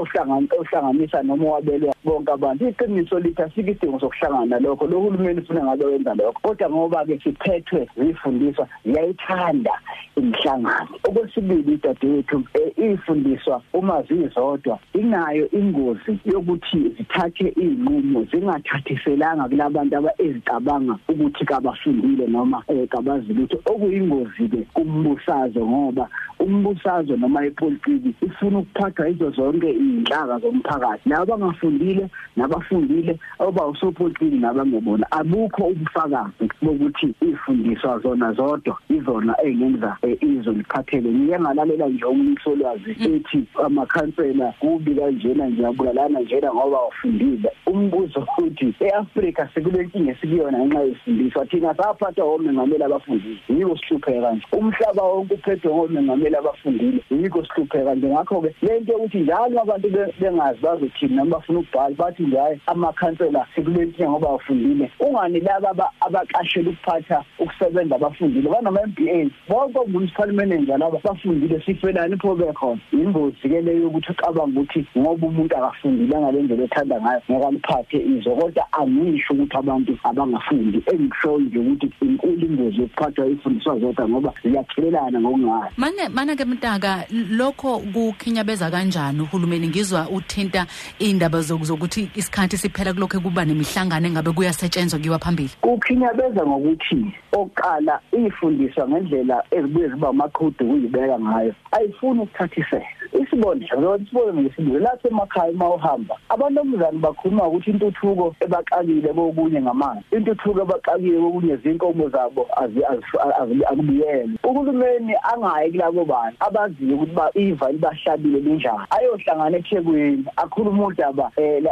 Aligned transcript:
ohlanganisa 0.00 1.22
noma 1.22 1.44
owabelwa 1.44 1.94
bonke 2.04 2.32
abantu. 2.32 2.68
Iqiniso 2.68 3.18
lithi 3.18 3.42
asikho 3.42 3.70
isidingo 3.70 4.00
sokuhlangana 4.00 4.58
lokho 4.58 4.86
lo 4.86 5.00
hulumeni 5.00 5.40
ufuna 5.40 5.64
ngabe 5.64 5.84
wenza 5.84 6.14
lokho. 6.14 6.40
Kodwa 6.42 6.70
ngoba-ke 6.70 7.18
siphethwe 7.24 7.88
zifundiswa 7.96 8.68
ziyayithanda 8.84 9.70
imihlangano. 10.16 10.88
Okwesibili 11.04 11.72
idadewethu 11.74 12.36
um 12.36 12.44
iy'fundiswa 12.76 13.62
uma 13.72 14.02
zizodwa 14.02 14.78
inayo 14.94 15.50
ingozi 15.50 16.18
yokuthi 16.24 16.78
zithathe 16.96 17.48
iy'nqumo 17.56 18.24
zingathathiselanga 18.30 19.48
kulabantu 19.48 19.96
aba 19.96 20.12
ezicabanga 20.18 20.98
ukuthi 21.08 21.44
kabafundile 21.44 22.26
noma 22.26 22.62
um 22.68 22.86
kabazi 22.86 23.32
lutho. 23.32 23.58
Okuyingozi-ke 23.64 24.66
kumbusazwe 24.74 25.62
ngoba 25.64 26.08
umbusazwe 26.38 27.16
noma 27.16 27.46
ipolitiki 27.46 28.14
ifuna 28.22 28.58
ukuphathwa 28.58 29.08
yizo 29.08 29.30
zonke 29.30 29.70
iy'nhlaka 29.86 30.38
zomphakathi 30.42 31.08
laba 31.08 31.22
abangafundile 31.22 32.04
nabafundile 32.36 33.18
oba 33.38 33.66
usopolitiki 33.66 34.36
nabangebona 34.36 35.06
abukho 35.10 35.62
ubufakazi 35.72 36.46
bokuthi 36.62 37.14
iy'fundiswa 37.26 37.98
zona 38.02 38.32
zodwa 38.32 38.76
izona 38.96 39.32
ey'ngenza 39.44 39.96
um 40.02 40.16
izwe 40.28 40.52
liphathele 40.54 41.08
ngike 41.10 41.40
ngalalela 41.40 41.86
nje 41.88 42.04
umsolwazi 42.04 42.90
ethi 42.90 43.40
amakhansela 43.64 44.52
kubi 44.60 44.94
kanjena 44.94 45.46
nje 45.46 45.66
abulalana 45.66 46.20
njena 46.20 46.54
ngoba 46.54 46.78
wafundile 46.80 47.50
umbuzo 47.66 48.26
uthi 48.38 48.74
e-afrika 48.80 49.48
sikule 49.54 49.82
nkinga 49.84 50.12
esikuyona 50.12 50.58
ngenxa 50.58 50.82
yesifundiswa 50.82 51.46
thina 51.46 51.74
saphathwa 51.74 52.24
omengameli 52.24 52.84
abafundile. 52.84 53.40
Yiko 53.48 53.76
sihlupheka 53.76 54.32
nje 54.32 54.46
umhlaba 54.52 55.02
wonke 55.02 55.34
uphethwe 55.34 55.74
ngomengameli 55.74 56.36
abafundile. 56.36 57.00
Yiko 57.10 57.44
sihlupheka 57.44 57.94
nje 57.94 58.06
ngakho-ke 58.08 58.54
le 58.62 58.80
nto 58.80 58.92
yokuthi 58.92 59.18
njalo 59.18 59.60
abantu 59.76 59.90
be- 59.90 60.14
bengazi 60.20 60.58
bazothini 60.62 61.14
noma 61.16 61.30
bafuna 61.36 61.58
ukubhala 61.58 61.94
bathi 61.94 62.22
nje 62.22 62.36
hayi 62.36 62.60
amakhansela 62.66 63.46
sikule 63.54 63.84
nkinga 63.84 64.10
ngoba 64.10 64.28
wafundile 64.28 64.90
ungani 65.00 65.40
laba 65.40 65.70
aba- 65.70 65.92
abaqashela 66.00 66.70
ukuphatha 66.70 67.24
ukusebenza 67.38 67.94
abafundile? 67.96 68.48
Banama-m 68.50 68.92
b 68.96 69.10
a 69.10 69.30
bonke 69.48 69.90
municipal 69.90 70.32
manager 70.32 70.78
laba 70.78 70.98
bafundile 71.04 71.60
sifelani 71.66 72.16
pho 72.16 72.34
bekhona? 72.34 72.80
Yingozi-ke 72.92 73.60
leyo 73.60 73.82
yokuthi 73.82 74.12
ucabanga 74.12 74.60
ukuthi 74.60 74.86
ngoba 74.98 75.26
umuntu 75.26 75.56
akafundile 75.56 76.20
ngale 76.20 76.42
ndlela 76.42 76.64
ethanda 76.64 77.00
ngayo 77.00 77.20
ngeke 77.30 77.46
aliphathe 77.46 77.98
izwe 77.98 78.34
kodwa 78.34 78.72
angisho 78.72 79.34
ukuthi 79.34 79.56
abantu 79.56 79.98
abangafundi. 80.04 80.82
Engikushoyo 80.86 81.38
nje 81.38 81.58
ukuthi 81.58 81.90
inkulu 82.02 82.46
ingozi 82.46 82.80
yokuphathwa 82.80 83.26
ifundiswa 83.26 83.78
zodwa 83.78 84.08
ngoba 84.08 84.32
ziyathelelana 84.44 85.20
ngokungayo 85.20 85.70
mane 85.76 86.08
mana 86.08 86.36
ke 86.36 86.44
mtaka 86.44 87.06
lokho 87.30 87.78
kukhinyabeza 87.78 88.70
kanjani 88.70 89.20
uhulumeni 89.20 89.65
ngizwa 89.66 90.08
uthinta 90.10 90.66
indaba 90.98 91.38
zoku- 91.40 91.64
zokuthi 91.64 92.10
isikhathi 92.14 92.56
siphela 92.58 92.92
kulokho 92.92 93.20
kuba 93.20 93.44
nemihlangano 93.44 94.06
engabe 94.06 94.30
kuyasetshenzwa 94.32 94.98
kuyiwa 94.98 95.18
phambili. 95.18 95.50
Kukhinyabeza 95.60 96.46
ngokuthi 96.46 97.12
oqala 97.32 98.00
iyifundiswa 98.12 98.88
ngendlela 98.88 99.42
ezibuye 99.50 99.88
ziba 99.88 100.08
amaqhudu 100.08 100.64
ukuyibeka 100.66 101.18
ngayo 101.20 101.54
ayifuni 101.72 102.20
ukuthathiseka. 102.20 102.86
Isibonelo 103.36 103.54
njengoba 103.54 103.98
sibone 103.98 104.42
ngesibili 104.42 104.78
lapha 104.78 105.08
emakhaya 105.08 105.52
uma 105.52 105.74
uhamba 105.74 106.16
abantomuzane 106.28 106.98
bakhuluma 106.98 107.48
ukuthi 107.48 107.70
intuthuko 107.70 108.34
ebaxakile 108.40 109.08
kokunye 109.12 109.60
ngamanzi 109.62 110.04
intuthuko 110.12 110.60
ebaxakile 110.60 111.18
kokunye 111.20 111.56
zinkomo 111.56 112.08
zabo 112.08 112.46
azi- 112.56 112.84
azi- 112.84 113.34
azi- 113.40 113.64
akubiyelwe 113.64 114.38
uhulumeni 114.44 115.14
angayi 115.32 115.70
kulabo 115.72 116.04
bantu 116.04 116.36
abaziyo 116.40 116.94
ukuthi 116.96 117.12
ba 117.12 117.30
iva 117.34 117.72
libahlabile 117.72 118.40
linjani. 118.40 118.86
Ayohlangana 118.90 119.56
ethekwini 119.58 120.24
akhuluma 120.36 120.86
udaba 120.86 121.30
um 121.36 121.66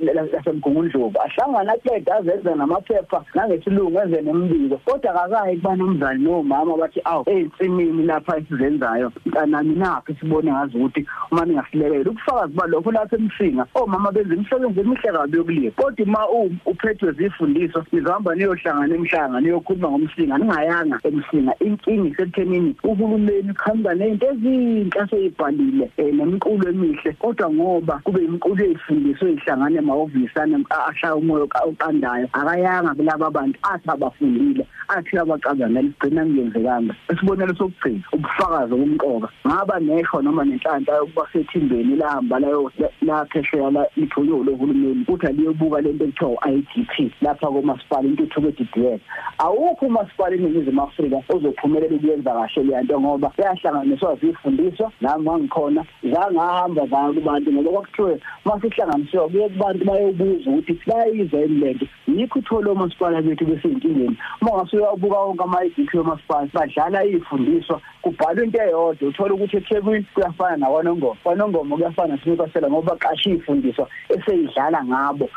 lasemgungundlovu. 0.00 1.18
Ahlangane 1.20 1.70
aqeda 1.72 2.16
azenze 2.16 2.54
namaphepha 2.54 3.24
nangesilungu 3.34 3.98
enze 4.00 4.20
nembiko 4.22 4.76
kodwa 4.84 5.10
akakayi 5.24 5.56
kubanomzane 5.56 6.18
nomama 6.24 6.76
bathi 6.76 7.00
awu 7.04 7.24
ey'nsimini 7.26 8.02
lapha 8.06 8.36
esizenzayo 8.38 9.12
mntanami 9.26 9.74
naphi 9.74 10.14
sibone 10.20 10.52
ngazi 10.52 10.78
ukuthi 10.90 11.06
uma 11.30 11.44
ningasilekelela 11.44 12.10
ubufakazi 12.10 12.54
balokho 12.54 12.90
lapha 12.92 13.16
emsinga 13.16 13.66
omama 13.74 14.12
benza 14.12 14.34
imisebenzi 14.34 14.80
emihle 14.80 15.12
kabi 15.12 15.36
yokulima. 15.38 15.70
Kodwa 15.76 16.06
ma 16.06 16.28
u- 16.28 16.50
uphethwe 16.66 17.12
zifundiswa 17.12 17.84
nizohamba 17.92 18.34
niyohlangana 18.34 18.94
emhlanga 18.94 19.40
niyokhuluma 19.40 19.88
ngomsinga 19.90 20.38
ningayanga 20.38 20.98
emsinga. 21.04 21.52
Inkinga 21.60 22.08
isekuthenini 22.08 22.74
uhulumeni 22.84 23.50
uqhamuka 23.50 23.94
ney'nto 23.94 24.26
ezinhle 24.26 25.00
aseyibhalile 25.00 25.90
um 25.98 26.16
nemiqulo 26.16 26.68
emihle. 26.68 27.12
Kodwa 27.18 27.50
ngoba 27.50 28.00
kube 28.04 28.24
imiqulo 28.24 28.64
ey'fundiswe 28.64 29.32
y'hlangane 29.32 29.78
emahhovisi 29.78 30.38
ane- 30.40 30.64
a- 30.70 30.86
ashaya 30.90 31.14
umoya 31.16 31.44
oqa- 31.44 31.64
oqandayo 31.68 32.28
akayanga 32.32 32.94
kulaba 32.94 33.30
bantu 33.30 33.58
athi 33.62 33.88
abafundile 33.90 34.66
athi 34.88 35.18
abacabangela 35.18 35.80
igcina 35.80 36.24
kungenzekanga. 36.24 36.94
Isibonelo 37.12 37.54
sokugcina 37.54 38.02
ubufakazi 38.12 38.74
obumqoka 38.74 39.28
ngaba 39.46 39.80
nesho 39.80 40.22
noma 40.22 40.44
nenhlanhla 40.80 40.96
yokuba 40.96 41.26
sethimbeni 41.32 41.96
lahamba 41.96 42.38
layo 42.38 42.72
la 43.02 43.24
phesheya 43.26 43.70
la 43.70 43.86
ithunywe 43.96 44.44
lohulumeni 44.44 45.04
uthi 45.08 45.26
aliyobuka 45.26 45.80
lento 45.80 46.04
ekuthiwa 46.04 46.50
IDP 46.50 47.12
lapha 47.22 47.46
komasipala 47.46 48.08
intuthuko 48.08 48.48
edidiyela 48.48 48.98
awukho 49.38 49.86
umasipala 49.86 50.34
eningizimu 50.36 50.82
Afrika 50.82 51.22
ozophumelela 51.28 51.96
ukuyenza 51.96 52.32
kahle 52.32 52.62
le 52.62 52.82
nto 52.82 53.00
ngoba 53.00 53.32
yahlanganiswa 53.38 54.16
zifundiswa 54.16 54.92
nami 55.00 55.30
ngikhona 55.30 55.84
zangahamba 56.02 56.86
za 56.86 57.12
kubantu 57.12 57.52
ngoba 57.52 57.70
kwakuthiwe 57.70 58.20
masihlanganiswa 58.44 59.28
kuye 59.28 59.48
kubantu 59.48 59.84
bayobuza 59.84 60.50
ukuthi 60.50 60.80
bayiza 60.86 61.38
lento 61.38 61.86
yikho 62.18 62.38
uthole 62.38 62.70
umasipala 62.70 63.22
bethu 63.22 63.44
beseyinkingeni 63.44 64.16
uma 64.42 64.50
ngasuke 64.52 64.76
uyabuka 64.76 65.18
wonke 65.18 65.42
ama-IDP 65.42 65.94
yomasipala 65.94 66.48
badlala 66.54 67.04
iy'fundiswa 67.04 67.80
kubhalwa 68.02 68.44
into 68.44 68.62
eyodwa. 68.62 69.08
Uthola 69.08 69.34
ukuthi 69.34 69.56
eThekwini 69.56 70.06
kuyafana 70.14 70.56
nawanongoma 70.56 71.16
wanongoma 71.24 71.76
kuyafana 71.76 72.18
sinikosela 72.18 72.70
ngoba 72.70 72.92
baqashe 72.94 73.30
iy'fundiswa 73.30 73.88
eseyidlala 74.08 74.84
ngabo 74.84 75.28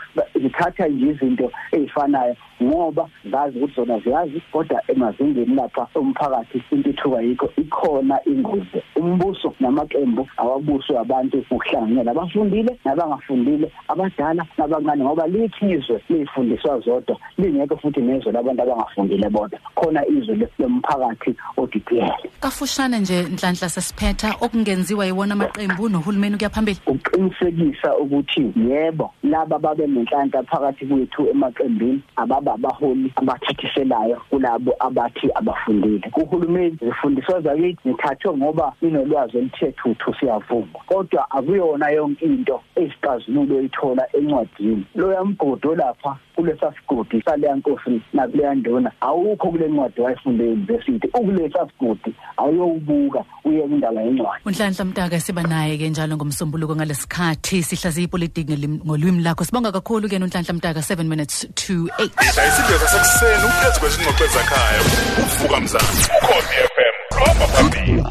zithatha 0.42 0.88
nje 0.88 1.06
izinto 1.08 1.52
ey'fanayo. 1.72 2.36
Ngoba 2.64 3.10
zazi 3.32 3.58
ukuthi 3.58 3.76
zona 3.76 4.00
ziyazi 4.00 4.42
kodwa 4.52 4.82
emazingeni 4.88 5.56
lapha 5.56 5.88
umphakathi 5.96 6.64
intuthuka 6.72 7.22
yikho 7.22 7.50
ikhona 7.58 8.20
ingozi. 8.26 8.80
Umbuso 8.96 9.54
namaqembu 9.60 10.28
awabuswe 10.38 10.98
abantu 11.00 11.38
ukuhlanganyela. 11.38 12.12
Abafundile 12.12 12.80
nabangafundile 12.86 13.72
abadala 13.88 14.46
nabancane 14.58 15.04
ngoba 15.04 15.28
likhizwe 15.28 16.02
lifundiswa 16.10 16.80
zodwa 16.80 17.18
lingekho 17.38 17.78
futhi 17.78 18.02
nezwe 18.02 18.32
labantu 18.32 18.62
abangafundile 18.64 19.30
bodwa. 19.30 19.60
Khona 19.76 20.08
izwe 20.08 20.50
lomphakathi 20.60 21.36
odidiyele. 21.58 22.30
Kafushane 22.40 23.00
nje 23.00 23.24
nhlanhla 23.24 23.70
sesiphetha 23.70 24.36
okungenziwa 24.42 25.06
yiwona 25.06 25.34
amaqembu 25.34 25.90
nohulumeni 25.90 26.38
kuyaphambili 26.38 26.80
uqinisekisa 26.88 27.98
ukuthi 27.98 28.54
yebo 28.70 29.14
laba 29.24 29.60
babe 29.60 29.88
nenhlanhla 29.88 30.44
phakathi 30.44 30.86
kwethu 30.86 31.30
emaqembini 31.30 32.02
ababa 32.16 32.53
abaholi 32.54 33.12
abathathiselayo 33.16 34.22
kulabo 34.30 34.76
abathi 34.80 35.30
abafundile. 35.36 36.12
Uhulumeni 36.18 36.78
zifundiswa 36.82 37.42
zakithi 37.42 37.90
nithathwe 37.90 38.38
ngoba 38.38 38.74
inolwazi 38.82 39.38
oluthe 39.38 39.72
thuthu 39.72 40.14
siyavuma. 40.20 40.80
Kodwa 40.88 41.32
akuyona 41.32 41.90
yonke 41.90 42.26
into 42.26 42.62
esixazululo 42.76 43.62
ithola 43.62 44.08
encwadini. 44.14 44.86
Lo 44.96 45.14
yamgodo 45.14 45.76
lapha 45.76 46.18
kulesa 46.36 46.74
sigodi 46.80 47.22
saleya 47.22 47.56
nkosi 47.56 48.02
nakuleya 48.14 48.56
nduna 48.56 48.92
awukho 49.02 49.48
kule 49.52 49.68
ncwadi 49.68 50.02
wayifunde 50.02 50.44
university 50.44 51.08
ukulesa 51.14 51.68
sigodi 51.70 52.16
awuyowubuka 52.38 53.24
uye 53.46 53.64
indaba 53.64 54.02
yencwadi 54.02 54.42
unhlanhla 54.46 54.86
mtaka 54.86 55.20
siba 55.20 55.44
naye 55.44 55.78
ke 55.78 55.90
njalo 55.90 56.16
ngomsombuluko 56.16 56.76
ngalesikhathi. 56.76 57.64
Sihlaziya 57.64 58.06
ipolitiki 58.06 58.58
ngolwimi 58.68 59.24
lakho. 59.24 59.44
Sibonga 59.46 59.72
kakhulu 59.72 60.10
ke 60.10 60.16
unhlanhla 60.16 60.54
mtaka 60.54 60.80
7 60.80 61.04
minutes 61.04 61.48
to 61.56 61.74
8 61.74 62.04
idayisile 62.06 62.80
sasekuseni 62.80 63.44
uphethe 63.46 63.80
kwezingxoxo 63.80 64.26
ezakhaya 64.26 64.82
uvuka 65.24 65.60
mzansi 65.62 66.10
ukhosi 66.22 66.56
FM 66.74 66.96
hamba 67.26 67.48
phambili. 67.48 68.04